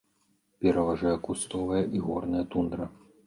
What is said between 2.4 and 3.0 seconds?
тундра.